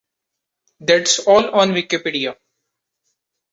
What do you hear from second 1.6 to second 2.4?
Wikipedia.